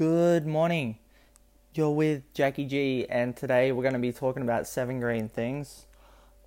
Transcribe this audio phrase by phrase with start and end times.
[0.00, 0.96] Good morning.
[1.74, 5.84] You're with Jackie G, and today we're going to be talking about seven green things.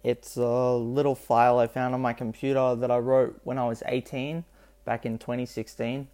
[0.04, 3.84] It's a little file I found on my computer that I wrote when I was
[3.86, 4.44] 18
[4.86, 6.08] back in 2016.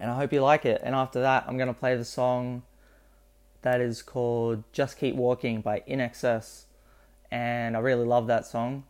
[0.00, 0.80] And I hope you like it.
[0.82, 2.62] And after that, I'm going to play the song
[3.60, 6.64] that is called Just Keep Walking by INXS.
[7.30, 8.84] And I really love that song.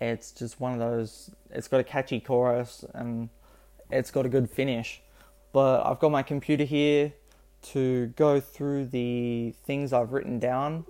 [0.00, 3.28] It's just one of those, it's got a catchy chorus and
[3.90, 5.02] it's got a good finish.
[5.52, 7.12] But I've got my computer here
[7.62, 10.84] to go through the things I've written down.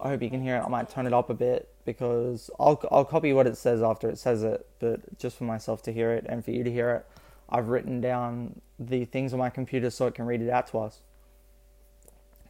[0.00, 0.60] I hope you can hear it.
[0.60, 4.08] I might turn it up a bit because I'll I'll copy what it says after
[4.08, 6.90] it says it, but just for myself to hear it and for you to hear
[6.90, 7.06] it,
[7.48, 10.78] I've written down the things on my computer so it can read it out to
[10.78, 11.00] us.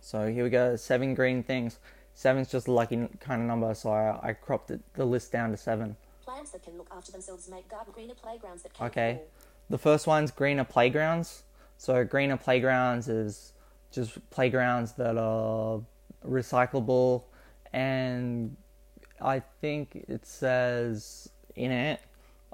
[0.00, 1.78] So here we go, seven green things.
[2.14, 5.50] Seven's just a lucky kind of number, so I, I cropped it, the list down
[5.52, 5.96] to seven.
[6.24, 9.20] Plants that can look after themselves make garden greener playgrounds that can Okay.
[9.70, 11.42] The first one's greener playgrounds.
[11.76, 13.52] So greener playgrounds is
[13.90, 15.80] just playgrounds that are
[16.26, 17.24] recyclable
[17.72, 18.56] and
[19.20, 22.00] I think it says in it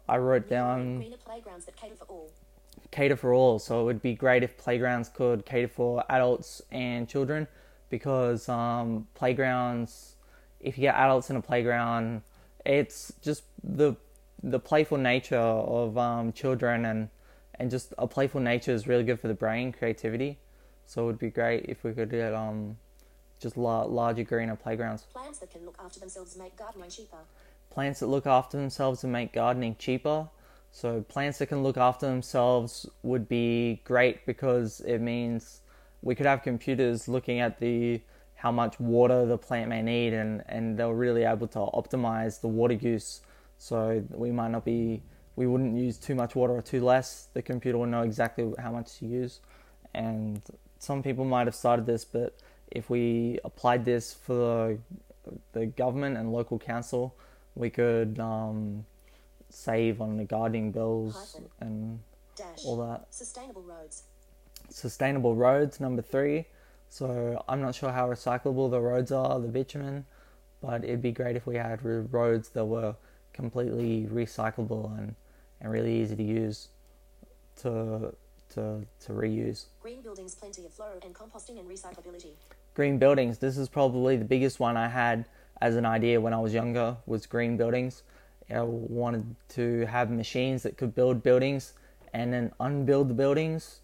[0.09, 2.31] I wrote down greener playgrounds that cater for all.
[2.91, 3.59] cater for all.
[3.59, 7.47] So it would be great if playgrounds could cater for adults and children
[7.89, 10.17] because um, playgrounds,
[10.61, 12.23] if you get adults in a playground,
[12.67, 13.95] it's just the
[14.51, 17.09] the playful nature of um, children and
[17.57, 20.39] and just a playful nature is really good for the brain, creativity.
[20.87, 22.77] So it would be great if we could get um,
[23.41, 25.05] just la- larger, greener playgrounds.
[25.05, 27.19] Plants that can look after themselves make gardening cheaper.
[27.71, 30.29] plants that look after themselves and make gardening cheaper.
[30.73, 35.61] So plants that can look after themselves would be great because it means
[36.03, 38.01] we could have computers looking at the
[38.35, 42.49] how much water the plant may need and, and they're really able to optimize the
[42.49, 43.23] water use.
[43.65, 45.03] So we might not be
[45.37, 47.29] we wouldn't use too much water or too less.
[47.33, 49.41] The computer will know exactly how much to use.
[49.95, 50.43] And
[50.79, 52.37] some people might have started this, but
[52.71, 54.77] if we applied this for
[55.25, 57.17] the, the government and local council,
[57.55, 58.85] we could um,
[59.49, 61.49] save on the gardening bills Hyphen.
[61.61, 62.01] and
[62.37, 62.67] Dash.
[62.67, 63.07] all that.
[63.09, 64.03] Sustainable roads.
[64.69, 66.45] Sustainable roads, number three.
[66.91, 70.05] So I'm not sure how recyclable the roads are, the bitumen,
[70.61, 72.95] but it'd be great if we had roads that were
[73.35, 75.15] completely recyclable and,
[75.61, 76.69] and really easy to use
[77.63, 78.15] to
[78.55, 79.67] to to reuse.
[79.83, 82.33] Green buildings, plenty of flow and composting and recyclability.
[82.75, 83.39] green buildings.
[83.39, 85.27] This is probably the biggest one I had
[85.61, 88.03] as an idea when I was younger was green buildings.
[88.51, 91.73] I wanted to have machines that could build buildings
[92.13, 93.81] and then unbuild the buildings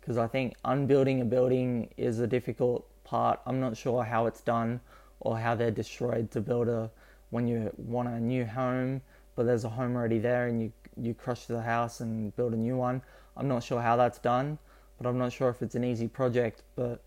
[0.00, 3.40] because I think unbuilding a building is a difficult part.
[3.46, 4.80] I'm not sure how it's done
[5.20, 6.90] or how they're destroyed to build a
[7.30, 9.00] when you want a new home
[9.36, 12.56] but there's a home already there and you you crush the house and build a
[12.56, 13.00] new one.
[13.36, 14.58] I'm not sure how that's done,
[15.00, 17.02] but I'm not sure if it's an easy project, but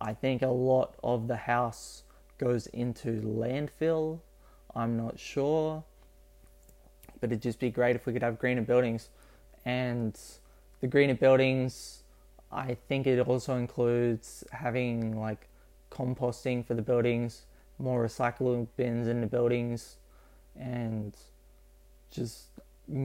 [0.00, 2.04] I think a lot of the house
[2.38, 4.20] goes into landfill.
[4.74, 5.82] I'm not sure.
[7.20, 9.10] But it'd just be great if we could have greener buildings.
[9.64, 10.18] And
[10.80, 12.04] the greener buildings,
[12.50, 15.48] I think it also includes having like
[15.90, 17.46] composting for the buildings,
[17.82, 19.96] more recycling bins in the buildings,
[20.58, 21.14] and
[22.10, 22.44] just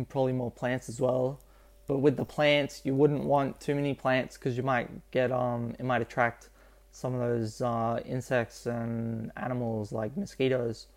[0.09, 1.39] probably more plants as well.
[1.87, 5.75] But with the plants, you wouldn't want too many plants because you might get um,
[5.79, 6.49] it might attract
[6.91, 10.87] some of those uh, insects and animals like mosquitoes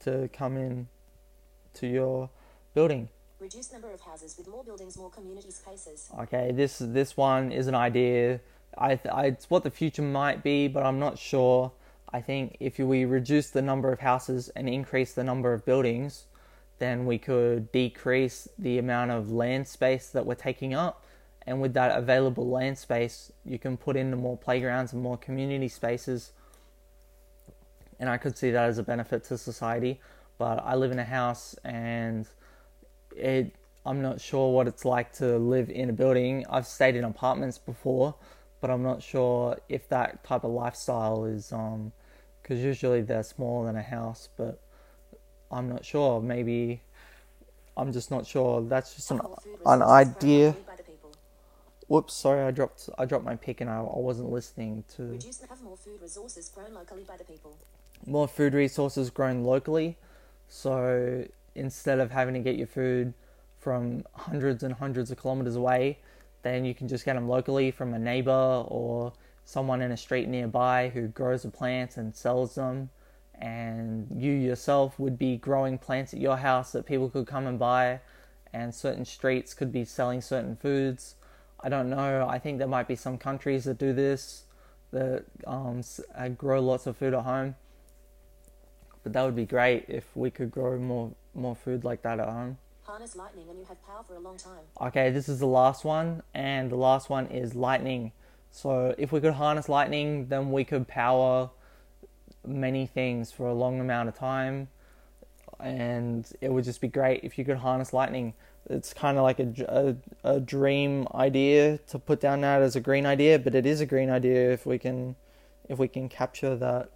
[0.00, 0.88] to come in
[1.74, 2.30] to your
[2.74, 3.08] building.
[3.40, 6.08] Reduce number of houses with more buildings, more community spaces.
[6.20, 8.40] Okay, this this one is an idea.
[8.76, 11.72] I, I it's what the future might be, but I'm not sure.
[12.14, 16.26] I think if we reduce the number of houses and increase the number of buildings,
[16.78, 21.04] then we could decrease the amount of land space that we're taking up.
[21.44, 25.66] And with that available land space, you can put in more playgrounds and more community
[25.66, 26.30] spaces.
[27.98, 30.00] And I could see that as a benefit to society.
[30.38, 32.28] But I live in a house and
[33.16, 36.46] it I'm not sure what it's like to live in a building.
[36.48, 38.14] I've stayed in apartments before,
[38.60, 41.92] but I'm not sure if that type of lifestyle is um
[42.44, 44.60] because usually they're smaller than a house, but
[45.50, 46.22] I'm not sure.
[46.22, 46.82] Maybe
[47.76, 48.62] I'm just not sure.
[48.62, 49.22] That's just an
[49.66, 50.56] an idea.
[51.88, 55.62] Whoops, sorry, I dropped I dropped my pick and I, I wasn't listening to have
[55.62, 57.56] more food resources grown locally by the people.
[58.06, 59.98] more food resources grown locally.
[60.48, 63.14] So instead of having to get your food
[63.60, 65.98] from hundreds and hundreds of kilometers away,
[66.42, 69.12] then you can just get them locally from a neighbor or
[69.44, 72.90] someone in a street nearby who grows the plants and sells them.
[73.36, 77.58] And you yourself would be growing plants at your house that people could come and
[77.58, 78.00] buy
[78.52, 81.16] and certain streets could be selling certain foods.
[81.60, 82.26] I don't know.
[82.28, 84.44] I think there might be some countries that do this
[84.92, 85.82] that um,
[86.14, 87.56] uh, grow lots of food at home.
[89.02, 92.28] But that would be great if we could grow more more food like that at
[92.28, 92.58] home.
[92.82, 94.60] Harness lightning and you have power for a long time.
[94.80, 98.12] Okay, this is the last one, and the last one is lightning.
[98.54, 101.50] So if we could harness lightning, then we could power
[102.46, 104.68] many things for a long amount of time,
[105.58, 108.32] and it would just be great if you could harness lightning.
[108.70, 112.80] It's kind of like a, a, a dream idea to put down that as a
[112.80, 115.16] green idea, but it is a green idea if we can
[115.68, 116.90] if we can capture that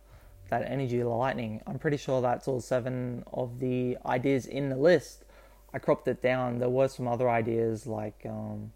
[0.50, 1.60] that energy lightning.
[1.66, 5.24] I'm pretty sure that's all seven of the ideas in the list.
[5.74, 6.60] I cropped it down.
[6.60, 8.72] There were some other ideas like um,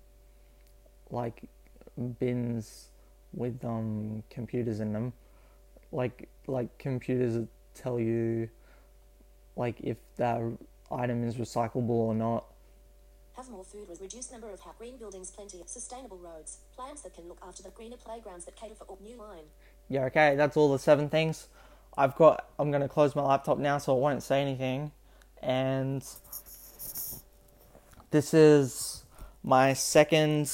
[1.11, 1.45] like
[2.19, 2.89] bins
[3.33, 5.13] with um, computers in them,
[5.91, 8.49] like like computers that tell you
[9.57, 10.41] like if that
[10.91, 12.45] item is recyclable or not.
[13.37, 17.03] Have more food with reduced number of ha- green buildings, plenty of sustainable roads, plants
[17.03, 19.45] that can look after the greener playgrounds that cater for all new line.
[19.89, 21.49] Yeah, okay, that's all the seven things.
[21.97, 22.49] I've got.
[22.59, 24.93] I'm gonna close my laptop now, so I won't say anything.
[25.43, 26.05] And
[28.11, 29.05] this is
[29.43, 30.51] my second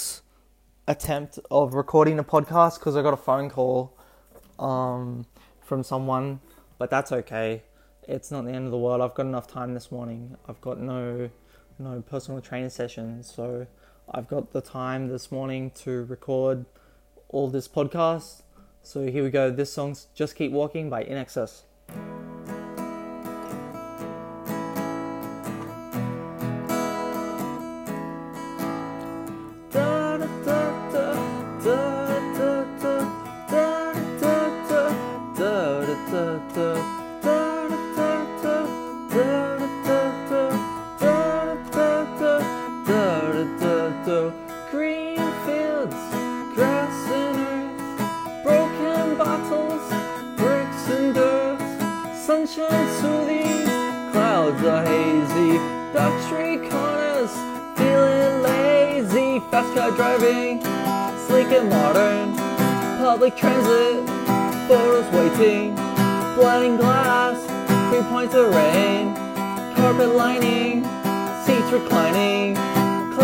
[0.89, 3.95] attempt of recording a podcast because I got a phone call
[4.59, 5.27] um,
[5.61, 6.41] from someone,
[6.79, 7.63] but that's okay.
[8.09, 9.03] It's not the end of the world.
[9.03, 10.39] I've got enough time this morning.
[10.49, 11.29] I've got no
[11.79, 13.67] no personal training sessions, so
[14.11, 16.65] I've got the time this morning to record
[17.29, 18.43] all this podcast.
[18.83, 19.51] So here we go.
[19.51, 21.19] This song's "Just Keep Walking" by In
[61.29, 62.35] sleek and modern,
[62.99, 64.03] public transit,
[64.67, 65.75] photos waiting,
[66.35, 67.37] blinding glass,
[67.91, 69.15] three points of rain,
[69.77, 70.85] carpet lining,
[71.45, 72.55] seats reclining,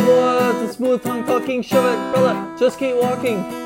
[0.07, 3.64] words and smooth tongue talking, shove it, brother, just keep walking.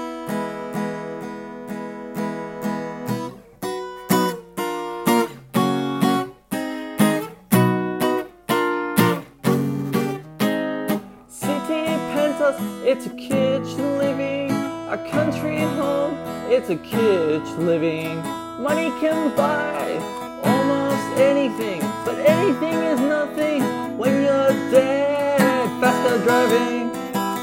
[12.53, 14.51] Penthouse, it's a kitchen living.
[14.89, 16.15] A country home,
[16.51, 18.17] it's a kitchen living.
[18.63, 19.99] Money can buy
[20.43, 23.63] almost anything, but anything is nothing
[23.99, 25.69] when you're dead.
[25.81, 26.91] Fast car driving,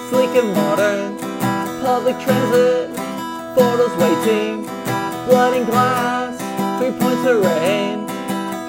[0.10, 1.18] sleek and modern.
[1.82, 2.90] Public transit,
[3.56, 4.64] photos waiting.
[5.28, 6.36] Blinding glass,
[6.80, 8.08] three points of rain.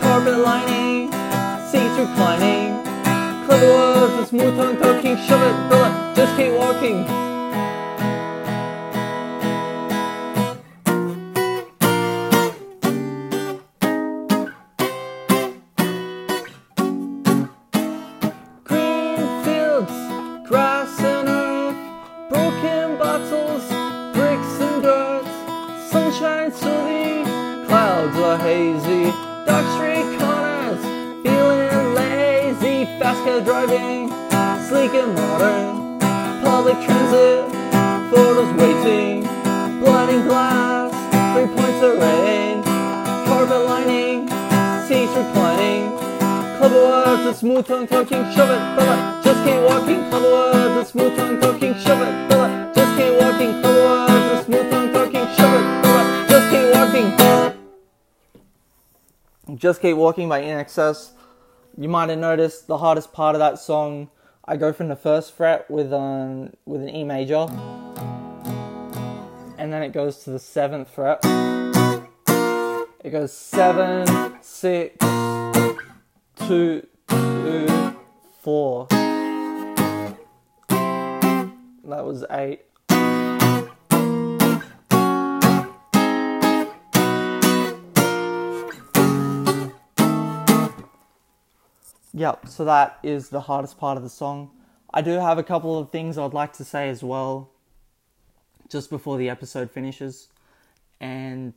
[0.01, 1.11] Carpet lining,
[1.71, 2.85] seats reclining.
[3.47, 7.05] Clever words and smooth tongue talking, shove it, brother, just keep walking.
[18.65, 19.93] Green fields,
[20.49, 21.77] grass and earth,
[22.31, 23.69] broken bottles,
[24.17, 25.27] bricks and dirt,
[25.91, 27.27] sunshine soothing,
[27.67, 29.11] clouds are hazy,
[29.45, 30.83] dark street corners,
[31.23, 34.09] feeling lazy, fast car driving,
[34.67, 35.86] sleek and modern,
[36.67, 37.45] public transit,
[38.11, 39.23] photos waiting,
[39.79, 40.91] blinding glass,
[41.33, 42.61] three points of rain,
[43.25, 44.27] carpet lining,
[44.89, 45.93] seats reclining,
[46.61, 51.75] words and smooth tongue talking, shove it, just keep walking, words and smooth tongue talking,
[51.75, 57.15] shove it, just keep walking, words and smooth tongue talking, shove it, just keep walking.
[59.57, 61.13] Just Keep Walking by Excess.
[61.79, 64.11] You might have noticed the hardest part of that song,
[64.49, 67.49] I go from the first fret with um with an E major,
[69.59, 71.19] and then it goes to the seventh fret.
[73.03, 74.07] It goes seven,
[74.43, 74.97] six,
[76.47, 77.97] two, two,
[78.41, 78.87] four.
[80.69, 82.63] That was eight.
[92.17, 94.51] Yep, so that is the hardest part of the song.
[94.93, 97.51] I do have a couple of things I'd like to say as well,
[98.71, 100.29] just before the episode finishes.
[100.99, 101.53] And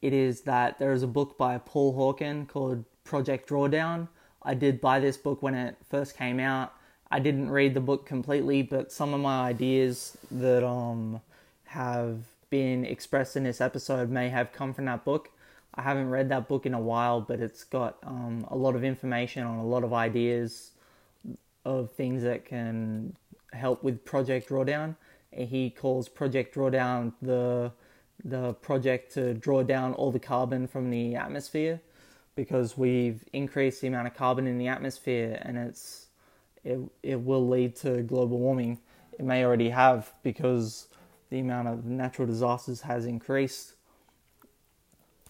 [0.00, 4.08] it is that there is a book by Paul Hawken called Project Drawdown.
[4.42, 6.72] I did buy this book when it first came out.
[7.10, 11.20] I didn't read the book completely, but some of my ideas that um
[11.66, 15.28] have been expressed in this episode may have come from that book.
[15.74, 18.84] I haven't read that book in a while, but it's got um, a lot of
[18.84, 20.72] information on a lot of ideas
[21.64, 23.14] of things that can
[23.52, 24.96] help with Project Drawdown.
[25.30, 27.72] He calls Project Drawdown the
[28.24, 31.80] the project to draw down all the carbon from the atmosphere
[32.34, 36.06] because we've increased the amount of carbon in the atmosphere and it's
[36.62, 38.78] it, it will lead to global warming.
[39.18, 40.88] It may already have because
[41.30, 43.74] the amount of natural disasters has increased.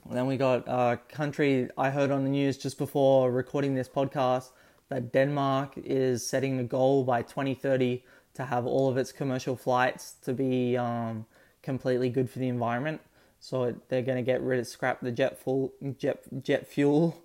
[0.09, 4.51] Then we got a country I heard on the news just before recording this podcast
[4.89, 8.03] that Denmark is setting the goal by 2030
[8.35, 11.27] to have all of its commercial flights to be um,
[11.63, 13.01] completely good for the environment.
[13.39, 17.17] So they're going to get rid of scrap the jet fuel, jet jet fuel,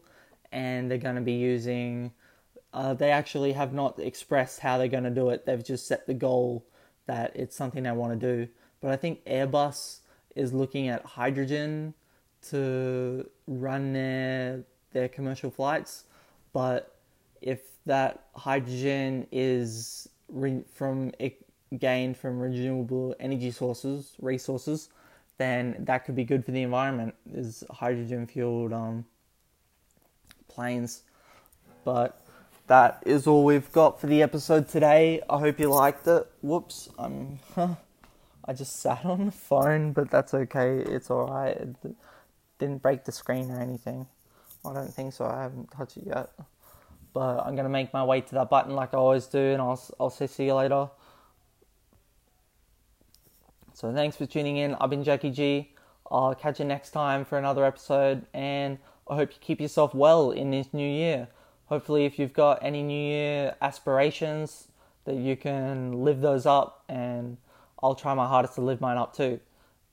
[0.51, 2.11] and they're going to be using.
[2.73, 5.45] Uh, they actually have not expressed how they're going to do it.
[5.45, 6.65] They've just set the goal
[7.05, 8.51] that it's something they want to do.
[8.81, 9.99] But I think Airbus
[10.35, 11.93] is looking at hydrogen
[12.49, 16.05] to run their their commercial flights.
[16.53, 16.95] But
[17.41, 21.11] if that hydrogen is re- from
[21.77, 24.89] gained from renewable energy sources, resources,
[25.37, 27.13] then that could be good for the environment.
[27.33, 29.05] Is hydrogen fueled um,
[30.47, 31.03] planes,
[31.83, 32.21] but
[32.67, 35.21] that is all we've got for the episode today.
[35.29, 36.25] I hope you liked it.
[36.41, 37.39] Whoops, I'm.
[38.47, 40.77] I just sat on the phone, but that's okay.
[40.77, 41.57] It's alright.
[41.57, 41.95] It
[42.59, 44.07] didn't break the screen or anything.
[44.65, 45.25] I don't think so.
[45.25, 46.29] I haven't touched it yet.
[47.13, 49.81] But I'm gonna make my way to that button like I always do, and I'll
[49.99, 50.89] I'll see you later.
[53.73, 54.75] So thanks for tuning in.
[54.75, 55.73] I've been Jackie G.
[56.09, 58.77] I'll catch you next time for another episode, and
[59.09, 61.27] I hope you keep yourself well in this new year.
[61.65, 64.67] Hopefully, if you've got any new year aspirations,
[65.05, 67.37] that you can live those up, and
[67.81, 69.39] I'll try my hardest to live mine up too.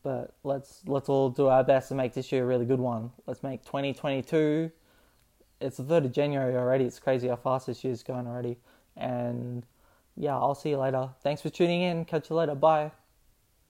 [0.02, 3.10] But let's let's all do our best to make this year a really good one.
[3.26, 4.70] Let's make 2022.
[5.60, 6.84] It's the third of January already.
[6.84, 8.58] It's crazy how fast this year's going already.
[8.96, 9.64] And
[10.16, 11.10] yeah, I'll see you later.
[11.22, 12.04] Thanks for tuning in.
[12.04, 12.54] Catch you later.
[12.54, 12.90] Bye.